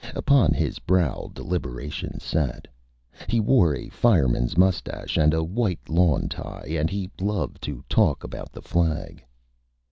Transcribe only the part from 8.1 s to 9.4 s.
about the Flag.